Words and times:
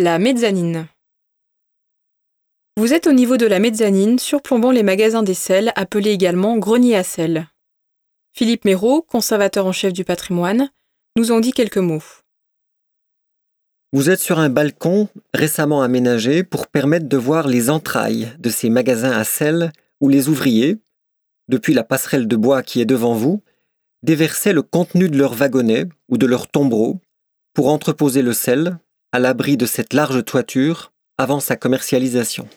La 0.00 0.20
mezzanine. 0.20 0.86
Vous 2.76 2.92
êtes 2.92 3.08
au 3.08 3.12
niveau 3.12 3.36
de 3.36 3.46
la 3.46 3.58
mezzanine 3.58 4.20
surplombant 4.20 4.70
les 4.70 4.84
magasins 4.84 5.24
des 5.24 5.34
sels, 5.34 5.72
appelés 5.74 6.12
également 6.12 6.56
grenier 6.56 6.94
à 6.94 7.02
sel. 7.02 7.48
Philippe 8.32 8.64
Méraud, 8.64 9.02
conservateur 9.02 9.66
en 9.66 9.72
chef 9.72 9.92
du 9.92 10.04
patrimoine, 10.04 10.70
nous 11.16 11.32
en 11.32 11.40
dit 11.40 11.50
quelques 11.50 11.78
mots. 11.78 12.04
Vous 13.92 14.08
êtes 14.08 14.20
sur 14.20 14.38
un 14.38 14.50
balcon 14.50 15.08
récemment 15.34 15.82
aménagé 15.82 16.44
pour 16.44 16.68
permettre 16.68 17.08
de 17.08 17.16
voir 17.16 17.48
les 17.48 17.68
entrailles 17.68 18.32
de 18.38 18.50
ces 18.50 18.70
magasins 18.70 19.18
à 19.18 19.24
sel 19.24 19.72
où 20.00 20.08
les 20.08 20.28
ouvriers, 20.28 20.78
depuis 21.48 21.74
la 21.74 21.82
passerelle 21.82 22.28
de 22.28 22.36
bois 22.36 22.62
qui 22.62 22.80
est 22.80 22.86
devant 22.86 23.14
vous, 23.14 23.42
déversaient 24.04 24.52
le 24.52 24.62
contenu 24.62 25.08
de 25.08 25.18
leur 25.18 25.32
wagonnet 25.32 25.86
ou 26.08 26.18
de 26.18 26.26
leur 26.26 26.46
tombereau 26.46 27.00
pour 27.52 27.66
entreposer 27.66 28.22
le 28.22 28.32
sel 28.32 28.78
à 29.12 29.18
l'abri 29.18 29.56
de 29.56 29.66
cette 29.66 29.92
large 29.92 30.24
toiture 30.24 30.92
avant 31.16 31.40
sa 31.40 31.56
commercialisation. 31.56 32.48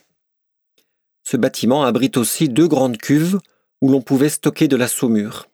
Ce 1.23 1.37
bâtiment 1.37 1.83
abrite 1.83 2.17
aussi 2.17 2.49
deux 2.49 2.67
grandes 2.67 2.97
cuves 2.97 3.39
où 3.81 3.89
l'on 3.89 4.01
pouvait 4.01 4.29
stocker 4.29 4.67
de 4.67 4.75
la 4.75 4.87
saumure. 4.87 5.47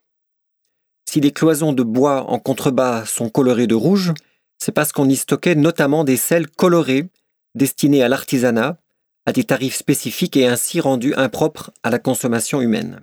Si 1.10 1.22
les 1.22 1.32
cloisons 1.32 1.74
de 1.74 1.84
bois 1.84 2.30
en 2.30 2.40
contrebas 2.40 3.06
sont 3.06 3.30
colorées 3.30 3.68
de 3.68 3.76
rouge, 3.76 4.14
c'est 4.58 4.72
parce 4.72 4.92
qu'on 4.92 5.08
y 5.08 5.16
stockait 5.16 5.56
notamment 5.56 6.04
des 6.04 6.18
sels 6.18 6.50
colorés 6.50 7.10
destinés 7.56 8.04
à 8.04 8.10
l'artisanat, 8.10 8.78
à 9.26 9.34
des 9.34 9.44
tarifs 9.44 9.76
spécifiques 9.76 10.38
et 10.38 10.48
ainsi 10.48 10.80
rendus 10.80 11.14
impropres 11.16 11.72
à 11.84 11.90
la 11.90 12.00
consommation 12.00 12.62
humaine. 12.62 13.02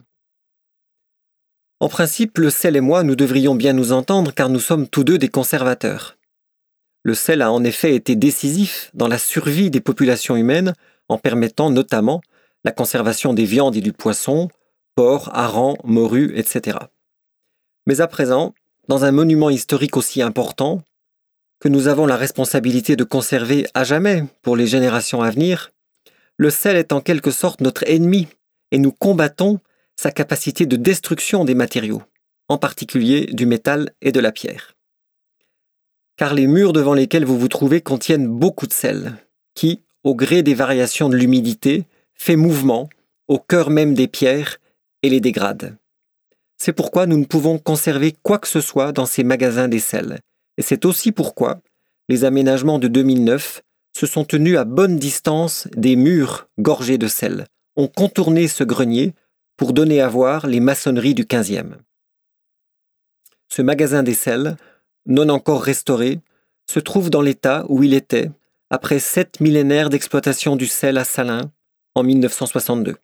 En 1.80 1.88
principe, 1.88 2.38
le 2.38 2.50
sel 2.50 2.76
et 2.76 2.80
moi, 2.80 3.02
nous 3.02 3.16
devrions 3.16 3.54
bien 3.54 3.72
nous 3.72 3.92
entendre 3.92 4.32
car 4.32 4.48
nous 4.48 4.60
sommes 4.60 4.88
tous 4.88 5.04
deux 5.04 5.18
des 5.18 5.28
conservateurs. 5.28 6.16
Le 7.04 7.14
sel 7.14 7.42
a 7.42 7.52
en 7.52 7.62
effet 7.64 7.94
été 7.94 8.16
décisif 8.16 8.90
dans 8.94 9.08
la 9.08 9.18
survie 9.18 9.70
des 9.70 9.82
populations 9.82 10.36
humaines 10.36 10.74
en 11.08 11.18
permettant 11.18 11.70
notamment 11.70 12.22
la 12.64 12.72
conservation 12.72 13.34
des 13.34 13.44
viandes 13.44 13.76
et 13.76 13.82
du 13.82 13.92
poisson, 13.92 14.48
porc, 14.96 15.30
hareng, 15.34 15.76
morue, 15.84 16.32
etc. 16.34 16.78
Mais 17.86 18.00
à 18.00 18.06
présent, 18.06 18.54
dans 18.88 19.04
un 19.04 19.12
monument 19.12 19.50
historique 19.50 19.98
aussi 19.98 20.22
important, 20.22 20.82
que 21.60 21.68
nous 21.68 21.88
avons 21.88 22.06
la 22.06 22.16
responsabilité 22.16 22.96
de 22.96 23.04
conserver 23.04 23.66
à 23.74 23.84
jamais 23.84 24.24
pour 24.40 24.56
les 24.56 24.66
générations 24.66 25.22
à 25.22 25.30
venir, 25.30 25.72
le 26.38 26.48
sel 26.48 26.76
est 26.76 26.92
en 26.92 27.02
quelque 27.02 27.30
sorte 27.30 27.60
notre 27.60 27.88
ennemi 27.88 28.28
et 28.70 28.78
nous 28.78 28.92
combattons 28.92 29.60
sa 29.96 30.10
capacité 30.10 30.64
de 30.64 30.76
destruction 30.76 31.44
des 31.44 31.54
matériaux, 31.54 32.02
en 32.48 32.56
particulier 32.56 33.26
du 33.26 33.44
métal 33.44 33.92
et 34.00 34.10
de 34.10 34.20
la 34.20 34.32
pierre. 34.32 34.73
Car 36.16 36.34
les 36.34 36.46
murs 36.46 36.72
devant 36.72 36.94
lesquels 36.94 37.24
vous 37.24 37.38
vous 37.38 37.48
trouvez 37.48 37.80
contiennent 37.80 38.28
beaucoup 38.28 38.66
de 38.66 38.72
sel, 38.72 39.14
qui, 39.54 39.82
au 40.04 40.14
gré 40.14 40.42
des 40.42 40.54
variations 40.54 41.08
de 41.08 41.16
l'humidité, 41.16 41.84
fait 42.14 42.36
mouvement 42.36 42.88
au 43.26 43.38
cœur 43.38 43.70
même 43.70 43.94
des 43.94 44.06
pierres 44.06 44.58
et 45.02 45.08
les 45.08 45.20
dégrade. 45.20 45.76
C'est 46.56 46.72
pourquoi 46.72 47.06
nous 47.06 47.18
ne 47.18 47.24
pouvons 47.24 47.58
conserver 47.58 48.14
quoi 48.22 48.38
que 48.38 48.48
ce 48.48 48.60
soit 48.60 48.92
dans 48.92 49.06
ces 49.06 49.24
magasins 49.24 49.68
des 49.68 49.80
sels, 49.80 50.20
et 50.56 50.62
c'est 50.62 50.84
aussi 50.84 51.10
pourquoi 51.10 51.60
les 52.08 52.24
aménagements 52.24 52.78
de 52.78 52.88
2009 52.88 53.62
se 53.96 54.06
sont 54.06 54.24
tenus 54.24 54.58
à 54.58 54.64
bonne 54.64 54.98
distance 54.98 55.68
des 55.76 55.96
murs 55.96 56.48
gorgés 56.58 56.98
de 56.98 57.08
sel, 57.08 57.46
ont 57.76 57.88
contourné 57.88 58.48
ce 58.48 58.64
grenier 58.64 59.14
pour 59.56 59.72
donner 59.72 60.00
à 60.00 60.08
voir 60.08 60.46
les 60.46 60.60
maçonneries 60.60 61.14
du 61.14 61.24
XVe. 61.24 61.76
Ce 63.48 63.62
magasin 63.62 64.02
des 64.02 64.14
sels, 64.14 64.56
non 65.06 65.28
encore 65.28 65.62
restauré, 65.62 66.20
se 66.70 66.80
trouve 66.80 67.10
dans 67.10 67.22
l'état 67.22 67.64
où 67.68 67.82
il 67.82 67.94
était 67.94 68.30
après 68.70 68.98
sept 68.98 69.40
millénaires 69.40 69.90
d'exploitation 69.90 70.56
du 70.56 70.66
sel 70.66 70.98
à 70.98 71.04
Salins 71.04 71.50
en 71.94 72.02
1962. 72.02 72.96